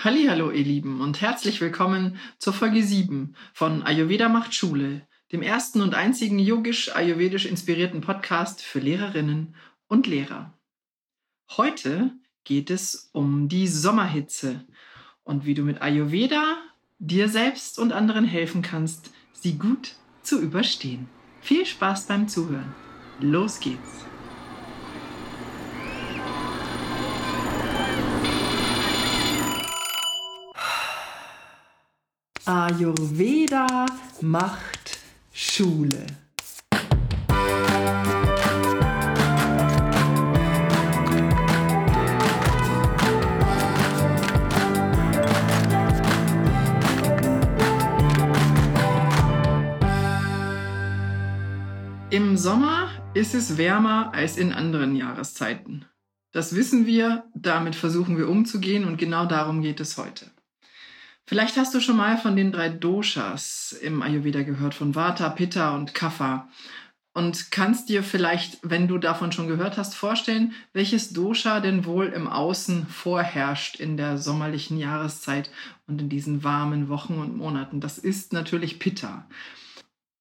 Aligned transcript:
Hallo, 0.00 0.52
ihr 0.52 0.62
Lieben, 0.62 1.00
und 1.00 1.20
herzlich 1.20 1.60
willkommen 1.60 2.20
zur 2.38 2.52
Folge 2.52 2.84
7 2.84 3.34
von 3.52 3.82
Ayurveda 3.82 4.28
macht 4.28 4.54
Schule, 4.54 5.04
dem 5.32 5.42
ersten 5.42 5.80
und 5.80 5.96
einzigen 5.96 6.38
yogisch-ayurvedisch 6.38 7.46
inspirierten 7.46 8.00
Podcast 8.00 8.62
für 8.62 8.78
Lehrerinnen 8.78 9.56
und 9.88 10.06
Lehrer. 10.06 10.56
Heute 11.56 12.12
geht 12.44 12.70
es 12.70 13.10
um 13.12 13.48
die 13.48 13.66
Sommerhitze 13.66 14.64
und 15.24 15.46
wie 15.46 15.54
du 15.54 15.64
mit 15.64 15.82
Ayurveda 15.82 16.58
dir 17.00 17.28
selbst 17.28 17.80
und 17.80 17.92
anderen 17.92 18.24
helfen 18.24 18.62
kannst, 18.62 19.10
sie 19.32 19.58
gut 19.58 19.96
zu 20.22 20.40
überstehen. 20.40 21.08
Viel 21.40 21.66
Spaß 21.66 22.06
beim 22.06 22.28
Zuhören. 22.28 22.72
Los 23.18 23.58
geht's! 23.58 24.07
Ayurveda 32.68 33.86
macht 34.20 34.98
Schule. 35.32 36.04
Im 52.10 52.36
Sommer 52.36 52.90
ist 53.14 53.34
es 53.34 53.56
wärmer 53.56 54.12
als 54.12 54.36
in 54.36 54.52
anderen 54.52 54.94
Jahreszeiten. 54.94 55.86
Das 56.32 56.54
wissen 56.54 56.84
wir, 56.84 57.24
damit 57.34 57.74
versuchen 57.74 58.18
wir 58.18 58.28
umzugehen 58.28 58.84
und 58.84 58.98
genau 58.98 59.24
darum 59.24 59.62
geht 59.62 59.80
es 59.80 59.96
heute. 59.96 60.30
Vielleicht 61.28 61.58
hast 61.58 61.74
du 61.74 61.80
schon 61.80 61.98
mal 61.98 62.16
von 62.16 62.36
den 62.36 62.52
drei 62.52 62.70
Doshas 62.70 63.76
im 63.82 64.00
Ayurveda 64.00 64.44
gehört, 64.44 64.72
von 64.72 64.94
Vata, 64.94 65.28
Pitta 65.28 65.76
und 65.76 65.92
Kapha. 65.92 66.48
Und 67.12 67.50
kannst 67.50 67.90
dir 67.90 68.02
vielleicht, 68.02 68.60
wenn 68.62 68.88
du 68.88 68.96
davon 68.96 69.30
schon 69.30 69.46
gehört 69.46 69.76
hast, 69.76 69.94
vorstellen, 69.94 70.54
welches 70.72 71.12
Dosha 71.12 71.60
denn 71.60 71.84
wohl 71.84 72.06
im 72.06 72.28
Außen 72.28 72.86
vorherrscht 72.86 73.78
in 73.78 73.98
der 73.98 74.16
sommerlichen 74.16 74.78
Jahreszeit 74.78 75.50
und 75.86 76.00
in 76.00 76.08
diesen 76.08 76.44
warmen 76.44 76.88
Wochen 76.88 77.18
und 77.18 77.36
Monaten. 77.36 77.80
Das 77.80 77.98
ist 77.98 78.32
natürlich 78.32 78.78
Pitta. 78.78 79.28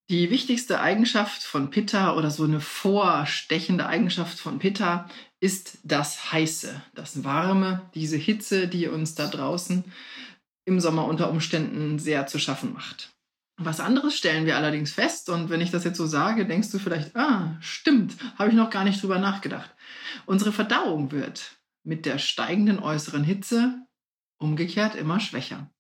Die 0.10 0.30
wichtigste 0.30 0.82
Eigenschaft 0.82 1.42
von 1.42 1.70
Pitta 1.70 2.18
oder 2.18 2.32
so 2.32 2.44
eine 2.44 2.60
vorstechende 2.60 3.88
Eigenschaft 3.88 4.38
von 4.40 4.60
Pitta 4.60 5.10
ist 5.40 5.78
das 5.86 6.34
Heiße, 6.34 6.82
das 6.96 7.24
Warme, 7.24 7.84
diese 7.96 8.18
Hitze, 8.18 8.68
die 8.68 8.88
uns 8.90 9.16
da 9.16 9.28
draußen 9.28 9.86
im 10.68 10.82
Sommer 10.82 11.06
unter 11.06 11.32
Umständen 11.32 11.98
sehr 11.98 12.28
zu 12.28 12.40
schaffen 12.40 12.74
macht. 12.74 13.14
Was 13.56 13.80
anderes 13.80 14.16
stellen 14.16 14.46
wir 14.46 14.58
allerdings 14.58 14.92
fest, 14.92 15.30
und 15.30 15.50
wenn 15.50 15.62
ich 15.62 15.72
das 15.72 15.86
jetzt 15.86 15.98
so 15.98 16.06
sage, 16.06 16.46
denkst 16.46 16.70
du 16.72 16.78
vielleicht, 16.78 17.16
ah, 17.16 17.58
stimmt, 17.62 18.16
habe 18.38 18.50
ich 18.50 18.56
noch 18.56 18.70
gar 18.70 18.84
nicht 18.84 19.02
drüber 19.02 19.18
nachgedacht. 19.18 19.74
Unsere 20.26 20.52
Verdauung 20.52 21.12
wird 21.12 21.56
mit 21.84 22.06
der 22.06 22.20
steigenden 22.20 22.80
äußeren 22.80 23.24
Hitze 23.24 23.82
umgekehrt 24.40 24.96
immer 24.96 25.22
schwächer. 25.22 25.72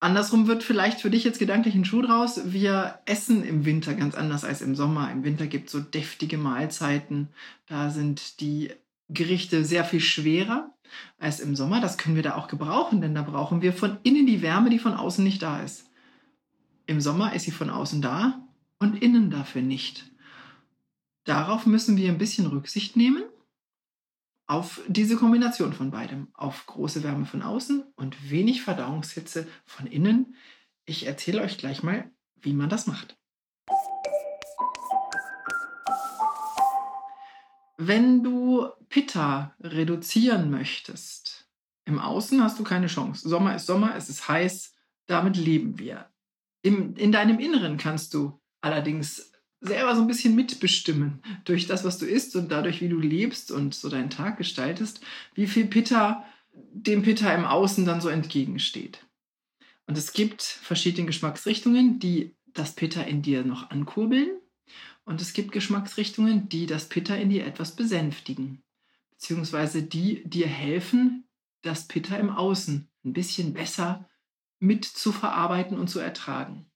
Andersrum 0.00 0.48
wird 0.48 0.64
vielleicht 0.64 1.00
für 1.00 1.10
dich 1.10 1.24
jetzt 1.24 1.38
gedanklich 1.38 1.74
ein 1.74 1.84
Schuh 1.84 2.02
draus. 2.02 2.40
Wir 2.52 2.98
essen 3.06 3.44
im 3.44 3.64
Winter 3.64 3.94
ganz 3.94 4.14
anders 4.14 4.44
als 4.44 4.60
im 4.60 4.74
Sommer. 4.74 5.10
Im 5.12 5.24
Winter 5.24 5.46
gibt 5.46 5.66
es 5.66 5.72
so 5.72 5.80
deftige 5.80 6.36
Mahlzeiten. 6.36 7.28
Da 7.66 7.90
sind 7.90 8.40
die 8.40 8.72
Gerichte 9.12 9.64
sehr 9.64 9.84
viel 9.84 10.00
schwerer 10.00 10.74
als 11.18 11.40
im 11.40 11.56
Sommer. 11.56 11.80
Das 11.80 11.98
können 11.98 12.16
wir 12.16 12.22
da 12.22 12.36
auch 12.36 12.48
gebrauchen, 12.48 13.00
denn 13.00 13.14
da 13.14 13.22
brauchen 13.22 13.62
wir 13.62 13.72
von 13.72 13.98
innen 14.02 14.26
die 14.26 14.42
Wärme, 14.42 14.70
die 14.70 14.78
von 14.78 14.94
außen 14.94 15.22
nicht 15.22 15.42
da 15.42 15.60
ist. 15.62 15.90
Im 16.86 17.00
Sommer 17.00 17.34
ist 17.34 17.44
sie 17.44 17.50
von 17.50 17.70
außen 17.70 18.02
da 18.02 18.46
und 18.78 19.02
innen 19.02 19.30
dafür 19.30 19.62
nicht. 19.62 20.10
Darauf 21.24 21.66
müssen 21.66 21.96
wir 21.96 22.08
ein 22.08 22.18
bisschen 22.18 22.46
Rücksicht 22.46 22.96
nehmen, 22.96 23.22
auf 24.46 24.80
diese 24.88 25.16
Kombination 25.16 25.72
von 25.72 25.92
beidem, 25.92 26.28
auf 26.34 26.66
große 26.66 27.04
Wärme 27.04 27.24
von 27.24 27.42
außen 27.42 27.84
und 27.94 28.30
wenig 28.30 28.62
Verdauungshitze 28.62 29.46
von 29.64 29.86
innen. 29.86 30.34
Ich 30.86 31.06
erzähle 31.06 31.42
euch 31.42 31.56
gleich 31.56 31.84
mal, 31.84 32.10
wie 32.40 32.52
man 32.52 32.68
das 32.68 32.88
macht. 32.88 33.19
Wenn 37.82 38.22
du 38.22 38.68
Pitta 38.90 39.54
reduzieren 39.58 40.50
möchtest, 40.50 41.48
im 41.86 41.98
Außen 41.98 42.42
hast 42.42 42.58
du 42.58 42.62
keine 42.62 42.88
Chance. 42.88 43.26
Sommer 43.26 43.56
ist 43.56 43.64
Sommer, 43.64 43.96
es 43.96 44.10
ist 44.10 44.28
heiß, 44.28 44.74
damit 45.06 45.38
leben 45.38 45.78
wir. 45.78 46.04
Im, 46.60 46.94
in 46.96 47.10
deinem 47.10 47.38
Inneren 47.38 47.78
kannst 47.78 48.12
du 48.12 48.38
allerdings 48.60 49.32
selber 49.62 49.96
so 49.96 50.02
ein 50.02 50.08
bisschen 50.08 50.34
mitbestimmen 50.34 51.22
durch 51.46 51.68
das, 51.68 51.82
was 51.82 51.96
du 51.96 52.04
isst 52.04 52.36
und 52.36 52.52
dadurch, 52.52 52.82
wie 52.82 52.90
du 52.90 52.98
lebst 52.98 53.50
und 53.50 53.74
so 53.74 53.88
deinen 53.88 54.10
Tag 54.10 54.36
gestaltest, 54.36 55.00
wie 55.32 55.46
viel 55.46 55.64
Pitta 55.64 56.26
dem 56.52 57.00
Pitta 57.00 57.32
im 57.32 57.46
Außen 57.46 57.86
dann 57.86 58.02
so 58.02 58.10
entgegensteht. 58.10 59.06
Und 59.86 59.96
es 59.96 60.12
gibt 60.12 60.42
verschiedene 60.42 61.06
Geschmacksrichtungen, 61.06 61.98
die 61.98 62.36
das 62.52 62.74
Pitta 62.74 63.00
in 63.00 63.22
dir 63.22 63.42
noch 63.42 63.70
ankurbeln 63.70 64.28
und 65.10 65.20
es 65.20 65.32
gibt 65.32 65.50
Geschmacksrichtungen, 65.50 66.48
die 66.48 66.66
das 66.66 66.88
Pitta 66.88 67.16
in 67.16 67.30
dir 67.30 67.44
etwas 67.44 67.74
besänftigen, 67.74 68.62
beziehungsweise 69.10 69.82
die 69.82 70.22
dir 70.22 70.46
helfen, 70.46 71.28
das 71.62 71.88
Pitta 71.88 72.16
im 72.16 72.30
Außen 72.30 72.88
ein 73.04 73.12
bisschen 73.12 73.52
besser 73.52 74.08
mit 74.60 74.84
zu 74.84 75.10
verarbeiten 75.10 75.80
und 75.80 75.88
zu 75.88 75.98
ertragen. 75.98 76.70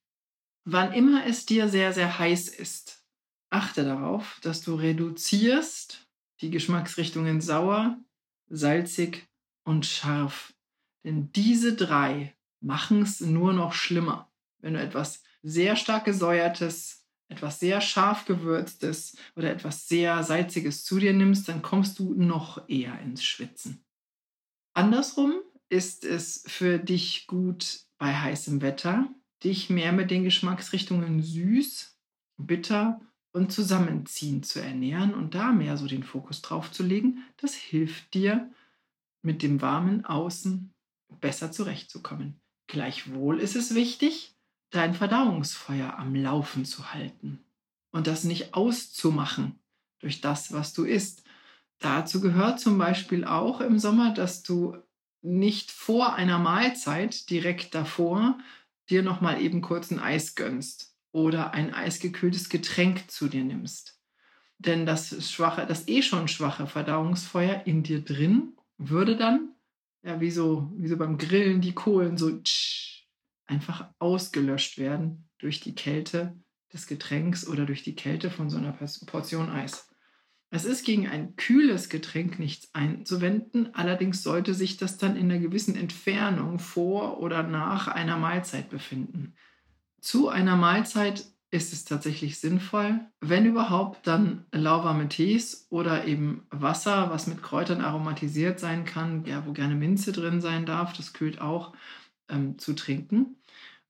Wann 0.65 0.91
immer 0.91 1.25
es 1.25 1.45
dir 1.45 1.69
sehr, 1.69 1.93
sehr 1.93 2.19
heiß 2.19 2.49
ist, 2.49 3.05
achte 3.51 3.85
darauf, 3.85 4.41
dass 4.41 4.61
du 4.61 4.75
reduzierst 4.75 6.05
die 6.41 6.49
Geschmacksrichtungen 6.49 7.39
sauer, 7.39 7.97
salzig 8.49 9.29
und 9.63 9.85
scharf. 9.85 10.53
Denn 11.05 11.31
diese 11.31 11.73
drei 11.73 12.35
machen 12.59 13.01
es 13.01 13.21
nur 13.21 13.53
noch 13.53 13.71
schlimmer. 13.71 14.29
Wenn 14.59 14.73
du 14.73 14.81
etwas 14.81 15.23
sehr 15.41 15.77
stark 15.77 16.03
gesäuertes, 16.03 17.04
etwas 17.27 17.59
sehr 17.59 17.81
scharf 17.81 18.25
gewürztes 18.25 19.17
oder 19.35 19.51
etwas 19.51 19.87
sehr 19.87 20.23
salziges 20.23 20.83
zu 20.83 20.99
dir 20.99 21.13
nimmst, 21.13 21.47
dann 21.47 21.61
kommst 21.61 21.99
du 21.99 22.13
noch 22.13 22.69
eher 22.69 22.99
ins 23.01 23.23
Schwitzen. 23.23 23.83
Andersrum 24.73 25.33
ist 25.69 26.05
es 26.05 26.43
für 26.47 26.77
dich 26.77 27.27
gut 27.27 27.81
bei 27.97 28.13
heißem 28.13 28.61
Wetter, 28.61 29.07
dich 29.43 29.69
mehr 29.69 29.91
mit 29.91 30.11
den 30.11 30.23
Geschmacksrichtungen 30.23 31.21
süß, 31.21 31.97
bitter 32.37 33.01
und 33.31 33.51
zusammenziehen 33.51 34.43
zu 34.43 34.61
ernähren 34.61 35.13
und 35.13 35.35
da 35.35 35.51
mehr 35.51 35.77
so 35.77 35.87
den 35.87 36.03
Fokus 36.03 36.41
drauf 36.41 36.71
zu 36.71 36.83
legen. 36.83 37.23
Das 37.37 37.53
hilft 37.53 38.13
dir, 38.13 38.51
mit 39.21 39.41
dem 39.41 39.61
warmen 39.61 40.05
Außen 40.05 40.71
besser 41.19 41.51
zurechtzukommen. 41.51 42.39
Gleichwohl 42.67 43.39
ist 43.39 43.55
es 43.55 43.75
wichtig, 43.75 44.34
dein 44.71 44.93
Verdauungsfeuer 44.93 45.97
am 45.97 46.15
Laufen 46.15 46.65
zu 46.65 46.93
halten 46.93 47.43
und 47.91 48.07
das 48.07 48.23
nicht 48.23 48.53
auszumachen 48.53 49.59
durch 49.99 50.21
das, 50.21 50.51
was 50.51 50.73
du 50.73 50.83
isst. 50.83 51.23
Dazu 51.79 52.21
gehört 52.21 52.59
zum 52.59 52.77
Beispiel 52.77 53.25
auch 53.25 53.61
im 53.61 53.79
Sommer, 53.79 54.13
dass 54.13 54.43
du 54.43 54.77
nicht 55.21 55.71
vor 55.71 56.13
einer 56.13 56.39
Mahlzeit 56.39 57.29
direkt 57.29 57.73
davor 57.73 58.37
dir 58.89 59.01
noch 59.01 59.21
mal 59.21 59.41
eben 59.41 59.61
kurz 59.61 59.91
ein 59.91 59.99
Eis 59.99 60.35
gönnst 60.35 60.95
oder 61.11 61.53
ein 61.53 61.73
eisgekühltes 61.73 62.49
Getränk 62.49 63.09
zu 63.09 63.27
dir 63.27 63.43
nimmst. 63.43 63.99
Denn 64.57 64.85
das 64.85 65.31
schwache, 65.31 65.65
das 65.65 65.87
eh 65.87 66.01
schon 66.01 66.27
schwache 66.27 66.67
Verdauungsfeuer 66.67 67.63
in 67.65 67.83
dir 67.83 68.01
drin 68.03 68.53
würde 68.77 69.15
dann 69.15 69.55
ja 70.03 70.21
wie 70.21 70.31
so 70.31 70.71
wie 70.77 70.87
so 70.87 70.97
beim 70.97 71.17
Grillen 71.17 71.61
die 71.61 71.73
Kohlen 71.73 72.17
so 72.17 72.39
tsch, 72.41 72.94
einfach 73.47 73.89
ausgelöscht 73.99 74.77
werden 74.77 75.29
durch 75.37 75.59
die 75.59 75.75
Kälte 75.75 76.35
des 76.73 76.87
Getränks 76.87 77.47
oder 77.47 77.65
durch 77.65 77.83
die 77.83 77.95
Kälte 77.95 78.29
von 78.29 78.49
so 78.49 78.57
einer 78.57 78.77
Portion 79.05 79.49
Eis. 79.49 79.87
Es 80.51 80.65
ist 80.65 80.85
gegen 80.85 81.07
ein 81.07 81.35
kühles 81.35 81.89
Getränk 81.89 82.39
nichts 82.39 82.73
einzuwenden, 82.73 83.73
allerdings 83.73 84.23
sollte 84.23 84.53
sich 84.53 84.77
das 84.77 84.97
dann 84.97 85.17
in 85.17 85.31
einer 85.31 85.39
gewissen 85.39 85.75
Entfernung 85.75 86.59
vor 86.59 87.19
oder 87.19 87.43
nach 87.43 87.87
einer 87.87 88.17
Mahlzeit 88.17 88.69
befinden. 88.69 89.33
Zu 89.99 90.29
einer 90.29 90.55
Mahlzeit 90.55 91.25
ist 91.51 91.73
es 91.73 91.85
tatsächlich 91.85 92.39
sinnvoll, 92.39 92.99
wenn 93.21 93.45
überhaupt, 93.45 94.07
dann 94.07 94.45
lauwarme 94.51 95.07
Tees 95.07 95.67
oder 95.69 96.05
eben 96.05 96.45
Wasser, 96.51 97.09
was 97.09 97.27
mit 97.27 97.41
Kräutern 97.41 97.81
aromatisiert 97.81 98.59
sein 98.59 98.85
kann, 98.85 99.25
ja, 99.25 99.45
wo 99.45 99.53
gerne 99.53 99.75
Minze 99.75 100.11
drin 100.11 100.41
sein 100.41 100.65
darf, 100.65 100.93
das 100.93 101.13
kühlt 101.13 101.41
auch, 101.41 101.73
ähm, 102.29 102.57
zu 102.57 102.73
trinken 102.73 103.37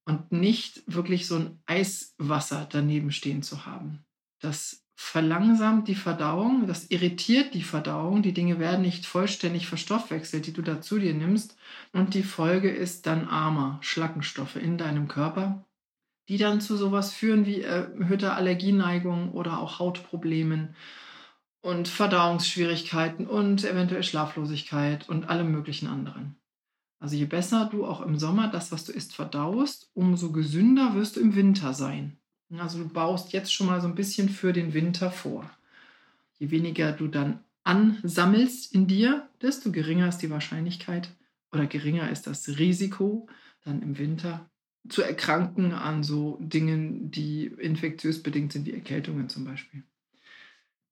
und 0.06 0.32
nicht 0.32 0.84
wirklich 0.88 1.28
so 1.28 1.36
ein 1.36 1.60
Eiswasser 1.66 2.68
daneben 2.70 3.12
stehen 3.12 3.42
zu 3.42 3.66
haben. 3.66 4.06
Das 4.40 4.84
verlangsamt 4.96 5.88
die 5.88 5.96
Verdauung, 5.96 6.68
das 6.68 6.90
irritiert 6.90 7.54
die 7.54 7.64
Verdauung, 7.64 8.22
die 8.22 8.34
Dinge 8.34 8.60
werden 8.60 8.82
nicht 8.82 9.06
vollständig 9.06 9.68
verstoffwechselt, 9.68 10.48
die 10.48 10.54
du 10.54 10.62
da 10.62 10.82
zu 10.82 11.00
dir 11.00 11.14
nimmst 11.14 11.58
und 11.92 12.14
die 12.14 12.24
Folge 12.24 12.70
ist 12.70 13.06
dann 13.06 13.28
armer 13.28 13.78
Schlackenstoffe 13.82 14.56
in 14.56 14.78
deinem 14.78 15.08
Körper, 15.08 15.66
die 16.30 16.38
dann 16.38 16.62
zu 16.62 16.78
sowas 16.78 17.14
führen 17.14 17.46
wie 17.46 17.62
erhöhter 17.62 18.36
Allergieneigung 18.36 19.32
oder 19.32 19.60
auch 19.60 19.80
Hautproblemen 19.80 20.76
und 21.62 21.88
Verdauungsschwierigkeiten 21.88 23.28
und 23.28 23.66
eventuell 23.66 24.04
Schlaflosigkeit 24.04 25.10
und 25.10 25.30
allem 25.30 25.52
möglichen 25.52 25.88
anderen. 25.88 26.38
Also 27.06 27.18
je 27.18 27.26
besser 27.26 27.70
du 27.72 27.86
auch 27.86 28.02
im 28.02 28.18
Sommer 28.18 28.48
das, 28.48 28.72
was 28.72 28.84
du 28.84 28.92
isst, 28.92 29.14
verdaust, 29.14 29.92
umso 29.94 30.32
gesünder 30.32 30.96
wirst 30.96 31.18
du 31.18 31.20
im 31.20 31.36
Winter 31.36 31.76
sein. 31.76 32.18
Also 32.58 32.80
du 32.80 32.90
baust 32.90 33.32
jetzt 33.32 33.54
schon 33.54 33.68
mal 33.68 33.80
so 33.80 33.88
ein 33.88 33.94
bisschen 33.94 34.28
für 34.28 34.54
den 34.54 34.74
Winter 34.74 35.12
vor. 35.12 35.48
Je 36.40 36.50
weniger 36.50 36.94
du 36.94 37.08
dann 37.08 37.44
ansammelst 37.64 38.74
in 38.74 38.88
dir, 38.88 39.30
desto 39.40 39.72
geringer 39.72 40.10
ist 40.10 40.18
die 40.18 40.32
Wahrscheinlichkeit 40.32 41.12
oder 41.52 41.68
geringer 41.68 42.10
ist 42.10 42.26
das 42.26 42.58
Risiko, 42.58 43.30
dann 43.64 43.84
im 43.84 44.00
Winter 44.00 44.50
zu 44.90 45.04
erkranken 45.04 45.74
an 45.74 46.02
so 46.02 46.40
Dingen, 46.42 47.12
die 47.12 47.46
infektiös 47.46 48.24
bedingt 48.24 48.52
sind, 48.52 48.66
wie 48.66 48.74
Erkältungen 48.74 49.30
zum 49.30 49.46
Beispiel. 49.46 49.84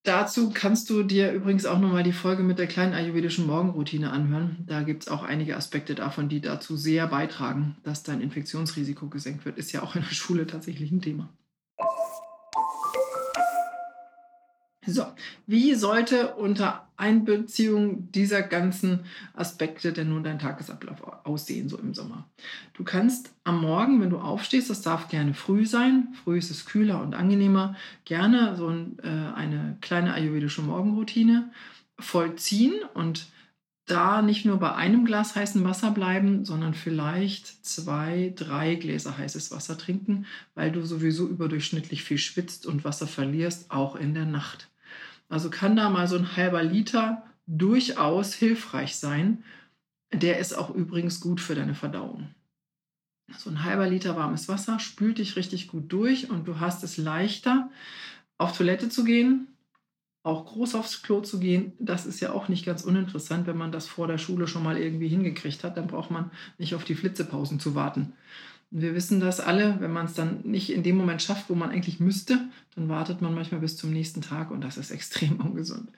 Dazu 0.03 0.51
kannst 0.53 0.89
du 0.89 1.03
dir 1.03 1.31
übrigens 1.31 1.65
auch 1.65 1.79
nochmal 1.79 2.03
die 2.03 2.11
Folge 2.11 2.43
mit 2.43 2.59
der 2.59 2.67
kleinen 2.67 2.93
ayurvedischen 2.93 3.47
Morgenroutine 3.47 4.11
anhören. 4.11 4.57
Da 4.67 4.83
gibt 4.83 5.03
es 5.03 5.09
auch 5.09 5.23
einige 5.23 5.55
Aspekte 5.55 5.95
davon, 5.95 6.27
die 6.27 6.41
dazu 6.41 6.75
sehr 6.75 7.07
beitragen, 7.07 7.77
dass 7.83 8.03
dein 8.03 8.19
Infektionsrisiko 8.19 9.07
gesenkt 9.07 9.45
wird. 9.45 9.57
Ist 9.57 9.71
ja 9.71 9.81
auch 9.81 9.95
in 9.95 10.01
der 10.01 10.13
Schule 10.13 10.45
tatsächlich 10.45 10.91
ein 10.91 11.01
Thema. 11.01 11.29
So, 14.85 15.05
wie 15.47 15.73
sollte 15.75 16.35
unter 16.35 16.85
Einbeziehung 17.03 18.09
dieser 18.11 18.41
ganzen 18.41 19.01
Aspekte 19.33 19.91
denn 19.91 20.09
nun 20.09 20.23
dein 20.23 20.39
Tagesablauf 20.39 21.03
aussehen, 21.25 21.67
so 21.67 21.77
im 21.77 21.93
Sommer? 21.93 22.29
Du 22.73 22.85
kannst 22.85 23.33
am 23.43 23.59
Morgen, 23.59 23.99
wenn 23.99 24.09
du 24.09 24.19
aufstehst, 24.19 24.69
das 24.69 24.81
darf 24.81 25.09
gerne 25.09 25.33
früh 25.33 25.65
sein, 25.65 26.15
früh 26.23 26.37
ist 26.37 26.49
es 26.49 26.65
kühler 26.65 27.01
und 27.01 27.13
angenehmer, 27.13 27.75
gerne 28.05 28.55
so 28.55 28.69
ein, 28.69 28.97
äh, 29.03 29.35
eine 29.35 29.77
kleine 29.81 30.13
ayurvedische 30.13 30.61
Morgenroutine 30.61 31.51
vollziehen 31.99 32.73
und 32.93 33.27
da 33.85 34.21
nicht 34.21 34.45
nur 34.45 34.59
bei 34.59 34.73
einem 34.73 35.03
Glas 35.03 35.35
heißen 35.35 35.63
Wasser 35.65 35.91
bleiben, 35.91 36.45
sondern 36.45 36.73
vielleicht 36.73 37.65
zwei, 37.65 38.31
drei 38.35 38.75
Gläser 38.75 39.17
heißes 39.17 39.51
Wasser 39.51 39.77
trinken, 39.77 40.25
weil 40.55 40.71
du 40.71 40.85
sowieso 40.85 41.27
überdurchschnittlich 41.27 42.03
viel 42.03 42.17
schwitzt 42.17 42.65
und 42.65 42.85
Wasser 42.85 43.07
verlierst, 43.07 43.71
auch 43.71 43.97
in 43.97 44.13
der 44.13 44.25
Nacht. 44.25 44.69
Also 45.29 45.49
kann 45.49 45.75
da 45.75 45.89
mal 45.89 46.07
so 46.07 46.17
ein 46.17 46.35
halber 46.35 46.63
Liter 46.63 47.23
durchaus 47.47 48.33
hilfreich 48.33 48.95
sein. 48.95 49.43
Der 50.11 50.39
ist 50.39 50.53
auch 50.53 50.69
übrigens 50.69 51.19
gut 51.19 51.41
für 51.41 51.55
deine 51.55 51.75
Verdauung. 51.75 52.29
So 53.37 53.49
ein 53.49 53.63
halber 53.63 53.89
Liter 53.89 54.15
warmes 54.15 54.47
Wasser 54.47 54.79
spült 54.79 55.17
dich 55.17 55.35
richtig 55.35 55.67
gut 55.67 55.91
durch 55.91 56.29
und 56.29 56.47
du 56.47 56.59
hast 56.59 56.83
es 56.83 56.97
leichter, 56.97 57.69
auf 58.37 58.55
Toilette 58.55 58.89
zu 58.89 59.03
gehen, 59.03 59.47
auch 60.23 60.45
groß 60.45 60.75
aufs 60.75 61.01
Klo 61.03 61.21
zu 61.21 61.39
gehen. 61.39 61.73
Das 61.79 62.05
ist 62.05 62.19
ja 62.19 62.31
auch 62.31 62.47
nicht 62.47 62.65
ganz 62.65 62.83
uninteressant, 62.83 63.47
wenn 63.47 63.57
man 63.57 63.71
das 63.71 63.87
vor 63.87 64.07
der 64.07 64.17
Schule 64.17 64.47
schon 64.47 64.63
mal 64.63 64.77
irgendwie 64.77 65.07
hingekriegt 65.07 65.63
hat. 65.63 65.77
Dann 65.77 65.87
braucht 65.87 66.11
man 66.11 66.31
nicht 66.57 66.75
auf 66.75 66.83
die 66.83 66.95
Flitzepausen 66.95 67.59
zu 67.59 67.75
warten. 67.75 68.13
Wir 68.75 68.95
wissen 68.95 69.19
das 69.19 69.39
alle, 69.39 69.79
wenn 69.81 69.93
man 69.93 70.07
es 70.07 70.15
dann 70.15 70.41
nicht 70.41 70.71
in 70.71 70.81
dem 70.81 70.97
Moment 70.97 71.21
schafft, 71.21 71.47
wo 71.47 71.53
man 71.53 71.69
eigentlich 71.69 71.99
müsste, 71.99 72.39
dann 72.73 72.89
wartet 72.89 73.21
man 73.21 73.35
manchmal 73.35 73.61
bis 73.61 73.77
zum 73.77 73.91
nächsten 73.91 74.21
Tag 74.21 74.49
und 74.49 74.61
das 74.61 74.77
ist 74.77 74.89
extrem 74.89 75.35
ungesund. 75.39 75.89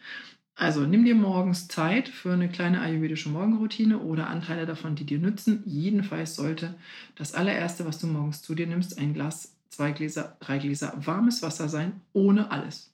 Also 0.55 0.81
nimm 0.81 1.05
dir 1.05 1.15
morgens 1.15 1.69
Zeit 1.69 2.09
für 2.09 2.33
eine 2.33 2.49
kleine 2.49 2.81
ayurvedische 2.81 3.29
Morgenroutine 3.29 3.99
oder 3.99 4.27
Anteile 4.27 4.65
davon, 4.65 4.95
die 4.95 5.05
dir 5.05 5.19
nützen. 5.19 5.63
Jedenfalls 5.65 6.35
sollte 6.35 6.75
das 7.15 7.33
allererste, 7.33 7.85
was 7.85 7.99
du 7.99 8.07
morgens 8.07 8.41
zu 8.41 8.55
dir 8.55 8.67
nimmst, 8.67 8.97
ein 8.97 9.13
Glas, 9.13 9.55
zwei 9.69 9.91
Gläser, 9.91 10.35
drei 10.41 10.57
Gläser 10.57 10.93
warmes 10.97 11.41
Wasser 11.43 11.69
sein, 11.69 12.01
ohne 12.11 12.51
alles. 12.51 12.93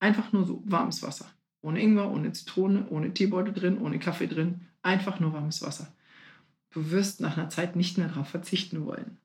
Einfach 0.00 0.32
nur 0.32 0.46
so 0.46 0.62
warmes 0.64 1.02
Wasser. 1.02 1.26
Ohne 1.60 1.82
Ingwer, 1.82 2.10
ohne 2.10 2.32
Zitrone, 2.32 2.86
ohne 2.88 3.12
Teebeutel 3.12 3.52
drin, 3.52 3.78
ohne 3.78 3.98
Kaffee 3.98 4.26
drin. 4.26 4.62
Einfach 4.80 5.20
nur 5.20 5.34
warmes 5.34 5.60
Wasser. 5.60 5.92
Du 6.78 6.92
wirst 6.92 7.20
nach 7.20 7.36
einer 7.36 7.48
Zeit 7.48 7.74
nicht 7.74 7.98
mehr 7.98 8.06
darauf 8.06 8.28
verzichten 8.28 8.86
wollen. 8.86 9.18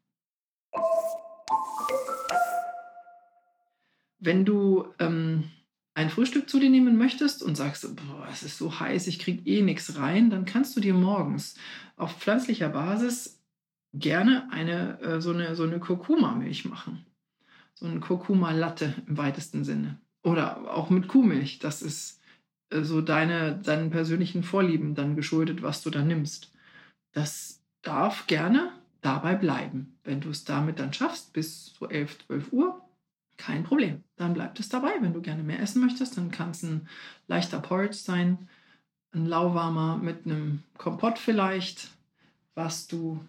Wenn 4.17 4.43
du 4.43 4.87
ähm, 4.97 5.51
ein 5.93 6.09
Frühstück 6.09 6.49
zu 6.49 6.59
dir 6.59 6.71
nehmen 6.71 6.97
möchtest 6.97 7.43
und 7.43 7.55
sagst, 7.55 7.95
boah, 7.95 8.27
es 8.31 8.41
ist 8.41 8.57
so 8.57 8.79
heiß, 8.79 9.05
ich 9.05 9.19
kriege 9.19 9.47
eh 9.47 9.61
nichts 9.61 9.99
rein, 9.99 10.31
dann 10.31 10.45
kannst 10.45 10.75
du 10.75 10.79
dir 10.79 10.95
morgens 10.95 11.53
auf 11.95 12.17
pflanzlicher 12.17 12.69
Basis 12.69 13.39
gerne 13.93 14.47
eine, 14.49 14.99
äh, 15.01 15.21
so 15.21 15.31
eine, 15.31 15.55
so 15.55 15.61
eine 15.61 15.79
Kurkuma-Milch 15.79 16.65
machen. 16.65 17.05
So 17.75 17.85
eine 17.85 17.99
Kurkuma-Latte 17.99 18.95
im 19.05 19.15
weitesten 19.19 19.63
Sinne. 19.63 19.99
Oder 20.23 20.73
auch 20.73 20.89
mit 20.89 21.07
Kuhmilch. 21.07 21.59
Das 21.59 21.83
ist 21.83 22.19
äh, 22.71 22.81
so 22.81 23.01
deine, 23.01 23.59
deinen 23.59 23.91
persönlichen 23.91 24.41
Vorlieben 24.41 24.95
dann 24.95 25.15
geschuldet, 25.15 25.61
was 25.61 25.83
du 25.83 25.91
da 25.91 26.01
nimmst. 26.01 26.52
Das 27.13 27.61
darf 27.81 28.27
gerne 28.27 28.71
dabei 29.01 29.35
bleiben. 29.35 29.97
Wenn 30.03 30.21
du 30.21 30.29
es 30.29 30.43
damit 30.43 30.79
dann 30.79 30.93
schaffst, 30.93 31.33
bis 31.33 31.73
so 31.77 31.87
11, 31.87 32.25
12 32.27 32.53
Uhr, 32.53 32.81
kein 33.37 33.63
Problem. 33.63 34.03
Dann 34.15 34.33
bleibt 34.33 34.59
es 34.59 34.69
dabei. 34.69 34.93
Wenn 35.01 35.13
du 35.13 35.21
gerne 35.21 35.43
mehr 35.43 35.59
essen 35.59 35.81
möchtest, 35.81 36.17
dann 36.17 36.31
kann 36.31 36.51
es 36.51 36.63
ein 36.63 36.87
leichter 37.27 37.59
Porridge 37.59 37.95
sein, 37.95 38.49
ein 39.11 39.25
lauwarmer 39.25 39.97
mit 39.97 40.25
einem 40.25 40.63
Kompott 40.77 41.19
vielleicht, 41.19 41.89
was 42.55 42.87
du 42.87 43.19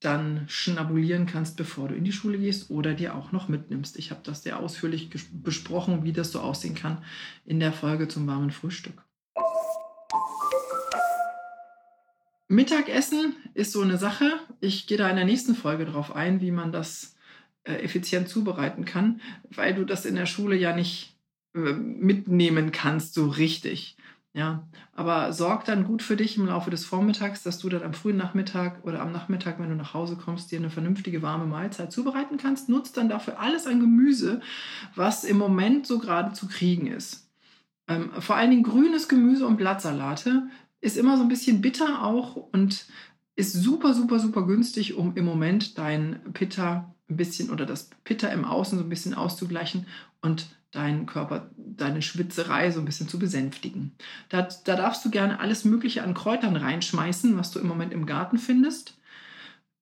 dann 0.00 0.44
schnabulieren 0.48 1.26
kannst, 1.26 1.56
bevor 1.56 1.88
du 1.88 1.94
in 1.94 2.04
die 2.04 2.12
Schule 2.12 2.38
gehst 2.38 2.70
oder 2.70 2.94
dir 2.94 3.14
auch 3.14 3.32
noch 3.32 3.48
mitnimmst. 3.48 3.96
Ich 3.98 4.10
habe 4.10 4.20
das 4.24 4.42
sehr 4.42 4.58
ausführlich 4.58 5.10
besprochen, 5.32 6.02
wie 6.02 6.12
das 6.12 6.32
so 6.32 6.40
aussehen 6.40 6.74
kann 6.74 7.04
in 7.44 7.60
der 7.60 7.72
Folge 7.72 8.08
zum 8.08 8.26
warmen 8.26 8.50
Frühstück. 8.50 9.04
Mittagessen 12.52 13.34
ist 13.54 13.72
so 13.72 13.80
eine 13.80 13.96
Sache. 13.96 14.30
Ich 14.60 14.86
gehe 14.86 14.98
da 14.98 15.08
in 15.08 15.16
der 15.16 15.24
nächsten 15.24 15.54
Folge 15.54 15.86
drauf 15.86 16.14
ein, 16.14 16.42
wie 16.42 16.50
man 16.50 16.70
das 16.70 17.16
äh, 17.64 17.76
effizient 17.76 18.28
zubereiten 18.28 18.84
kann, 18.84 19.22
weil 19.50 19.74
du 19.74 19.84
das 19.84 20.04
in 20.04 20.16
der 20.16 20.26
Schule 20.26 20.54
ja 20.54 20.76
nicht 20.76 21.16
äh, 21.54 21.72
mitnehmen 21.72 22.70
kannst 22.70 23.14
so 23.14 23.28
richtig. 23.28 23.96
Ja, 24.34 24.66
aber 24.94 25.32
sorg 25.32 25.64
dann 25.64 25.84
gut 25.84 26.02
für 26.02 26.16
dich 26.16 26.36
im 26.36 26.46
Laufe 26.46 26.70
des 26.70 26.84
Vormittags, 26.84 27.42
dass 27.42 27.58
du 27.58 27.68
dann 27.68 27.82
am 27.82 27.94
frühen 27.94 28.16
Nachmittag 28.16 28.84
oder 28.84 29.00
am 29.00 29.12
Nachmittag, 29.12 29.58
wenn 29.58 29.68
du 29.68 29.74
nach 29.74 29.92
Hause 29.92 30.16
kommst, 30.16 30.50
dir 30.50 30.58
eine 30.58 30.70
vernünftige 30.70 31.22
warme 31.22 31.46
Mahlzeit 31.46 31.92
zubereiten 31.92 32.36
kannst. 32.36 32.68
Nutzt 32.68 32.96
dann 32.98 33.08
dafür 33.08 33.40
alles 33.40 33.66
an 33.66 33.80
Gemüse, 33.80 34.40
was 34.94 35.24
im 35.24 35.38
Moment 35.38 35.86
so 35.86 35.98
gerade 35.98 36.32
zu 36.32 36.48
kriegen 36.48 36.86
ist. 36.86 37.30
Ähm, 37.88 38.10
vor 38.20 38.36
allen 38.36 38.50
Dingen 38.50 38.62
grünes 38.62 39.08
Gemüse 39.08 39.46
und 39.46 39.56
Blattsalate 39.56 40.48
ist 40.82 40.98
immer 40.98 41.16
so 41.16 41.22
ein 41.22 41.28
bisschen 41.28 41.62
bitter 41.62 42.04
auch 42.04 42.36
und 42.36 42.84
ist 43.34 43.54
super, 43.54 43.94
super, 43.94 44.18
super 44.18 44.46
günstig, 44.46 44.94
um 44.94 45.16
im 45.16 45.24
Moment 45.24 45.78
dein 45.78 46.20
Pitta 46.34 46.94
ein 47.08 47.16
bisschen 47.16 47.50
oder 47.50 47.64
das 47.64 47.88
Pitta 48.04 48.28
im 48.28 48.44
Außen 48.44 48.76
so 48.76 48.84
ein 48.84 48.90
bisschen 48.90 49.14
auszugleichen 49.14 49.86
und 50.20 50.54
deinen 50.72 51.06
Körper, 51.06 51.50
deine 51.56 52.02
Schwitzerei 52.02 52.70
so 52.70 52.80
ein 52.80 52.84
bisschen 52.84 53.08
zu 53.08 53.18
besänftigen. 53.18 53.92
Da, 54.28 54.48
da 54.64 54.76
darfst 54.76 55.04
du 55.04 55.10
gerne 55.10 55.38
alles 55.38 55.64
Mögliche 55.64 56.02
an 56.02 56.14
Kräutern 56.14 56.56
reinschmeißen, 56.56 57.36
was 57.38 57.50
du 57.50 57.60
im 57.60 57.68
Moment 57.68 57.92
im 57.92 58.06
Garten 58.06 58.38
findest 58.38 58.98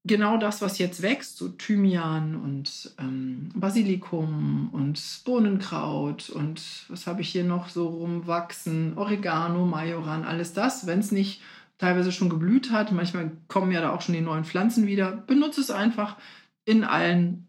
genau 0.04 0.36
das, 0.36 0.62
was 0.62 0.78
jetzt 0.78 1.02
wächst, 1.02 1.36
so 1.36 1.48
Thymian 1.48 2.36
und 2.36 2.94
ähm, 2.98 3.50
Basilikum 3.54 4.70
und 4.72 5.00
Bohnenkraut 5.24 6.30
und 6.30 6.62
was 6.88 7.06
habe 7.06 7.20
ich 7.20 7.28
hier 7.28 7.44
noch 7.44 7.68
so 7.68 7.88
rumwachsen, 7.88 8.96
Oregano, 8.96 9.66
Majoran, 9.66 10.24
alles 10.24 10.52
das, 10.52 10.86
wenn 10.86 11.00
es 11.00 11.12
nicht 11.12 11.42
teilweise 11.78 12.12
schon 12.12 12.28
geblüht 12.28 12.70
hat, 12.70 12.92
manchmal 12.92 13.32
kommen 13.48 13.72
ja 13.72 13.80
da 13.80 13.90
auch 13.90 14.02
schon 14.02 14.14
die 14.14 14.20
neuen 14.20 14.44
Pflanzen 14.44 14.86
wieder, 14.86 15.12
benutze 15.12 15.60
es 15.60 15.70
einfach 15.70 16.16
in 16.64 16.84
allen 16.84 17.48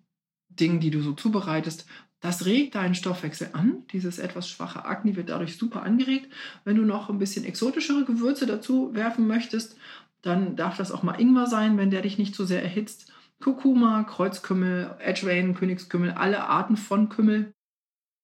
Dingen, 0.49 0.79
die 0.79 0.91
du 0.91 1.01
so 1.01 1.13
zubereitest. 1.13 1.85
Das 2.21 2.45
regt 2.45 2.75
deinen 2.75 2.93
Stoffwechsel 2.93 3.49
an. 3.53 3.83
Dieses 3.91 4.19
etwas 4.19 4.47
schwache 4.47 4.85
Akne 4.85 5.15
wird 5.15 5.29
dadurch 5.29 5.57
super 5.57 5.81
angeregt. 5.81 6.31
Wenn 6.63 6.75
du 6.75 6.83
noch 6.83 7.09
ein 7.09 7.17
bisschen 7.17 7.45
exotischere 7.45 8.05
Gewürze 8.05 8.45
dazu 8.45 8.93
werfen 8.93 9.25
möchtest, 9.25 9.75
dann 10.21 10.55
darf 10.55 10.77
das 10.77 10.91
auch 10.91 11.03
mal 11.03 11.19
Ingwer 11.19 11.47
sein, 11.47 11.77
wenn 11.77 11.91
der 11.91 12.01
dich 12.01 12.17
nicht 12.17 12.35
zu 12.35 12.43
so 12.43 12.47
sehr 12.47 12.63
erhitzt. 12.63 13.11
Kurkuma, 13.41 14.03
Kreuzkümmel, 14.03 14.95
Edgewain, 14.99 15.55
Königskümmel, 15.55 16.11
alle 16.11 16.43
Arten 16.43 16.77
von 16.77 17.09
Kümmel. 17.09 17.53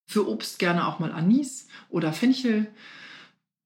Für 0.10 0.30
Obst 0.30 0.60
gerne 0.60 0.88
auch 0.88 1.00
mal 1.00 1.12
Anis 1.12 1.68
oder 1.90 2.14
Fenchel. 2.14 2.68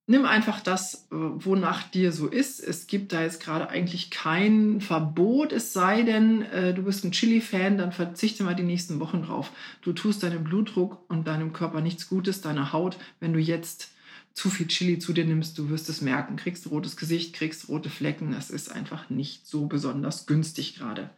nimm 0.07 0.25
einfach 0.25 0.59
das, 0.59 1.07
wonach 1.09 1.83
dir 1.83 2.11
so 2.11 2.27
ist. 2.27 2.59
Es 2.59 2.87
gibt 2.87 3.13
da 3.13 3.21
jetzt 3.21 3.41
gerade 3.41 3.69
eigentlich 3.69 4.09
kein 4.09 4.81
Verbot, 4.81 5.53
es 5.53 5.71
sei 5.71 6.01
denn, 6.01 6.41
äh, 6.41 6.73
du 6.73 6.83
bist 6.83 7.05
ein 7.05 7.11
Chili-Fan, 7.11 7.77
dann 7.77 7.91
verzichte 7.91 8.43
mal 8.43 8.55
die 8.55 8.63
nächsten 8.63 8.99
Wochen 8.99 9.23
drauf. 9.23 9.51
Du 9.81 9.93
tust 9.93 10.23
deinem 10.23 10.43
Blutdruck 10.43 10.97
und 11.09 11.27
deinem 11.27 11.53
Körper 11.53 11.79
nichts 11.79 12.09
Gutes, 12.09 12.41
deiner 12.41 12.73
Haut, 12.73 12.97
wenn 13.19 13.33
du 13.33 13.39
jetzt 13.39 13.91
zu 14.33 14.49
viel 14.49 14.67
Chili 14.67 14.99
zu 14.99 15.13
dir 15.13 15.25
nimmst, 15.25 15.57
du 15.57 15.69
wirst 15.69 15.89
es 15.89 16.01
merken. 16.01 16.35
Kriegst 16.35 16.69
rotes 16.69 16.97
Gesicht, 16.97 17.33
kriegst 17.33 17.67
rote 17.69 17.89
Flecken. 17.89 18.31
Das 18.31 18.49
ist 18.49 18.71
einfach 18.71 19.09
nicht 19.09 19.45
so 19.47 19.65
besonders 19.65 20.25
günstig 20.25 20.75
gerade. 20.75 21.09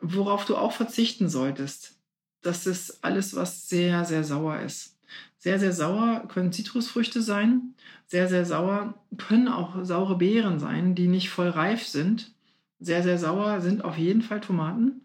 Worauf 0.00 0.44
du 0.44 0.56
auch 0.56 0.72
verzichten 0.72 1.28
solltest, 1.28 1.96
das 2.42 2.66
ist 2.66 3.02
alles, 3.02 3.34
was 3.34 3.68
sehr, 3.68 4.04
sehr 4.04 4.22
sauer 4.22 4.60
ist. 4.60 4.96
Sehr, 5.38 5.58
sehr 5.58 5.72
sauer 5.72 6.26
können 6.28 6.52
Zitrusfrüchte 6.52 7.22
sein. 7.22 7.74
Sehr, 8.06 8.28
sehr 8.28 8.44
sauer 8.44 8.94
können 9.16 9.48
auch 9.48 9.84
saure 9.84 10.16
Beeren 10.18 10.58
sein, 10.58 10.94
die 10.94 11.08
nicht 11.08 11.30
voll 11.30 11.48
reif 11.48 11.86
sind. 11.86 12.32
Sehr, 12.78 13.02
sehr 13.02 13.18
sauer 13.18 13.60
sind 13.60 13.84
auf 13.84 13.96
jeden 13.96 14.22
Fall 14.22 14.40
Tomaten. 14.40 15.02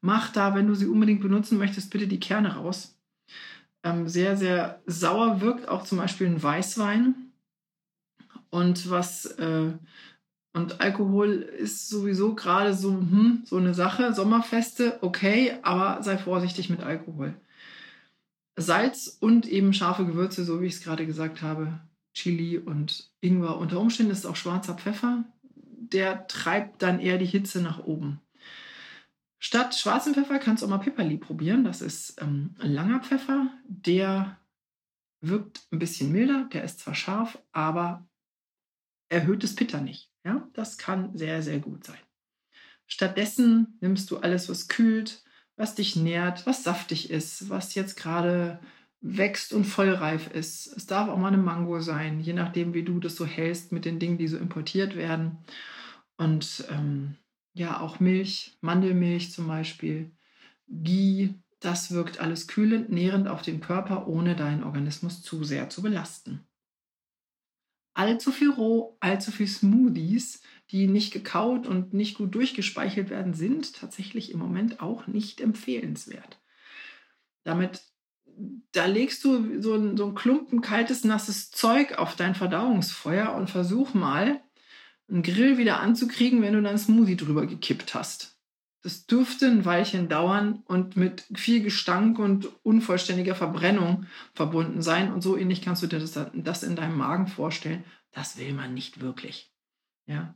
Mach 0.00 0.32
da, 0.32 0.54
wenn 0.54 0.66
du 0.66 0.74
sie 0.74 0.86
unbedingt 0.86 1.20
benutzen 1.20 1.58
möchtest, 1.58 1.90
bitte 1.90 2.08
die 2.08 2.20
Kerne 2.20 2.54
raus. 2.54 2.99
Ähm, 3.82 4.08
sehr, 4.08 4.36
sehr 4.36 4.82
sauer 4.86 5.40
wirkt 5.40 5.68
auch 5.68 5.84
zum 5.84 5.98
Beispiel 5.98 6.26
ein 6.26 6.42
Weißwein. 6.42 7.14
Und 8.50 8.90
was 8.90 9.26
äh, 9.26 9.72
und 10.52 10.80
Alkohol 10.80 11.30
ist 11.32 11.88
sowieso 11.88 12.34
gerade 12.34 12.74
so, 12.74 12.90
hm, 12.90 13.42
so 13.44 13.56
eine 13.56 13.74
Sache. 13.74 14.12
Sommerfeste, 14.12 14.98
okay, 15.00 15.58
aber 15.62 16.02
sei 16.02 16.18
vorsichtig 16.18 16.70
mit 16.70 16.80
Alkohol. 16.80 17.34
Salz 18.56 19.16
und 19.20 19.46
eben 19.46 19.72
scharfe 19.72 20.04
Gewürze, 20.04 20.44
so 20.44 20.60
wie 20.60 20.66
ich 20.66 20.74
es 20.74 20.82
gerade 20.82 21.06
gesagt 21.06 21.40
habe, 21.40 21.80
Chili 22.14 22.58
und 22.58 23.10
Ingwer. 23.20 23.58
Unter 23.58 23.78
Umständen 23.78 24.12
ist 24.12 24.26
auch 24.26 24.36
schwarzer 24.36 24.74
Pfeffer. 24.74 25.24
Der 25.54 26.26
treibt 26.26 26.82
dann 26.82 26.98
eher 26.98 27.18
die 27.18 27.26
Hitze 27.26 27.62
nach 27.62 27.78
oben. 27.78 28.20
Statt 29.42 29.74
schwarzen 29.74 30.14
Pfeffer 30.14 30.38
kannst 30.38 30.62
du 30.62 30.66
auch 30.66 30.70
mal 30.70 30.78
Pipperli 30.78 31.16
probieren. 31.16 31.64
Das 31.64 31.80
ist 31.80 32.20
ähm, 32.20 32.54
langer 32.58 33.00
Pfeffer. 33.00 33.50
Der 33.64 34.38
wirkt 35.22 35.62
ein 35.72 35.78
bisschen 35.78 36.12
milder. 36.12 36.48
Der 36.52 36.62
ist 36.62 36.80
zwar 36.80 36.94
scharf, 36.94 37.38
aber 37.50 38.06
erhöht 39.08 39.42
das 39.42 39.54
Pitter 39.54 39.80
nicht. 39.80 40.10
Ja, 40.24 40.46
das 40.52 40.76
kann 40.76 41.16
sehr, 41.16 41.42
sehr 41.42 41.58
gut 41.58 41.84
sein. 41.84 41.98
Stattdessen 42.86 43.78
nimmst 43.80 44.10
du 44.10 44.18
alles, 44.18 44.50
was 44.50 44.68
kühlt, 44.68 45.24
was 45.56 45.74
dich 45.74 45.96
nährt, 45.96 46.46
was 46.46 46.62
saftig 46.62 47.08
ist, 47.08 47.48
was 47.48 47.74
jetzt 47.74 47.96
gerade 47.96 48.60
wächst 49.00 49.54
und 49.54 49.64
vollreif 49.64 50.30
ist. 50.32 50.66
Es 50.66 50.84
darf 50.84 51.08
auch 51.08 51.16
mal 51.16 51.28
eine 51.28 51.38
Mango 51.38 51.80
sein, 51.80 52.20
je 52.20 52.34
nachdem, 52.34 52.74
wie 52.74 52.82
du 52.82 53.00
das 53.00 53.16
so 53.16 53.24
hältst 53.24 53.72
mit 53.72 53.86
den 53.86 53.98
Dingen, 53.98 54.18
die 54.18 54.28
so 54.28 54.36
importiert 54.36 54.96
werden. 54.96 55.38
Und 56.18 56.64
ähm, 56.68 57.16
ja, 57.60 57.78
auch 57.78 58.00
Milch, 58.00 58.56
Mandelmilch 58.62 59.32
zum 59.32 59.46
Beispiel, 59.46 60.10
Ghee, 60.66 61.34
das 61.60 61.90
wirkt 61.90 62.18
alles 62.18 62.48
kühlend, 62.48 62.88
nährend 62.88 63.28
auf 63.28 63.42
den 63.42 63.60
Körper, 63.60 64.08
ohne 64.08 64.34
deinen 64.34 64.64
Organismus 64.64 65.20
zu 65.20 65.44
sehr 65.44 65.68
zu 65.68 65.82
belasten. 65.82 66.40
Allzu 67.92 68.32
viel 68.32 68.50
Roh, 68.50 68.96
allzu 69.00 69.30
viel 69.30 69.46
Smoothies, 69.46 70.40
die 70.70 70.86
nicht 70.86 71.12
gekaut 71.12 71.66
und 71.66 71.92
nicht 71.92 72.16
gut 72.16 72.34
durchgespeichelt 72.34 73.10
werden, 73.10 73.34
sind 73.34 73.74
tatsächlich 73.74 74.32
im 74.32 74.38
Moment 74.38 74.80
auch 74.80 75.06
nicht 75.06 75.42
empfehlenswert. 75.42 76.40
Damit, 77.44 77.82
da 78.72 78.86
legst 78.86 79.22
du 79.22 79.60
so 79.60 79.74
ein, 79.74 79.98
so 79.98 80.06
ein 80.06 80.14
Klumpen 80.14 80.62
kaltes, 80.62 81.04
nasses 81.04 81.50
Zeug 81.50 81.98
auf 81.98 82.16
dein 82.16 82.34
Verdauungsfeuer 82.34 83.34
und 83.34 83.50
versuch 83.50 83.92
mal, 83.92 84.40
einen 85.10 85.22
Grill 85.22 85.58
wieder 85.58 85.80
anzukriegen, 85.80 86.42
wenn 86.42 86.54
du 86.54 86.62
dann 86.62 86.78
Smoothie 86.78 87.16
drüber 87.16 87.46
gekippt 87.46 87.94
hast. 87.94 88.36
Das 88.82 89.06
dürfte 89.06 89.46
ein 89.46 89.64
Weilchen 89.66 90.08
dauern 90.08 90.62
und 90.64 90.96
mit 90.96 91.24
viel 91.34 91.62
Gestank 91.62 92.18
und 92.18 92.48
unvollständiger 92.64 93.34
Verbrennung 93.34 94.06
verbunden 94.32 94.80
sein. 94.80 95.12
Und 95.12 95.20
so 95.20 95.36
ähnlich 95.36 95.60
kannst 95.60 95.82
du 95.82 95.86
dir 95.86 95.98
das, 95.98 96.18
das 96.32 96.62
in 96.62 96.76
deinem 96.76 96.96
Magen 96.96 97.26
vorstellen. 97.26 97.84
Das 98.12 98.38
will 98.38 98.54
man 98.54 98.72
nicht 98.72 99.00
wirklich. 99.00 99.52
Ja. 100.06 100.34